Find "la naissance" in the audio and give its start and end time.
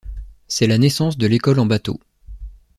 0.65-1.15